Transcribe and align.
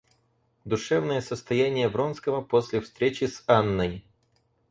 Душевное 0.65 1.21
состояние 1.21 1.87
Вронского 1.87 2.41
после 2.41 2.81
встречи 2.81 3.25
с 3.25 3.43
Анной. 3.45 4.03